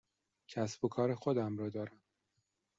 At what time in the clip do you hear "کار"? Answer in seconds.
0.89-1.15